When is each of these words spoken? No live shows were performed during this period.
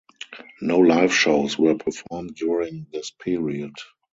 No 0.61 0.79
live 0.79 1.13
shows 1.13 1.59
were 1.59 1.75
performed 1.75 2.33
during 2.35 2.87
this 2.91 3.11
period. 3.11 3.75